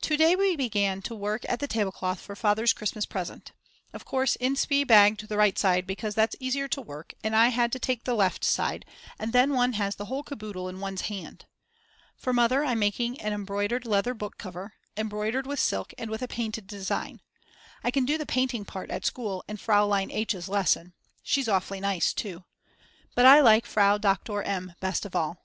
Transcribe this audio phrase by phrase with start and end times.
[0.00, 3.52] To day we began to work at the tablecloth for Father's Christmas present.
[3.92, 7.48] Of course Inspee bagged the right side because that's easier to work at and I
[7.48, 8.86] had to take the left side
[9.18, 11.44] and then one has the whole caboodle on one's hand.
[12.16, 16.28] For Mother I'm making an embroidered leather book cover, embroidered with silk and with a
[16.28, 17.20] painted design;
[17.84, 22.14] I can do the painting part at school in Fraulein H.'s lesson, she's awfully nice
[22.14, 22.44] too.
[23.14, 24.72] But I like Frau Doktor M.
[24.80, 25.36] best of all.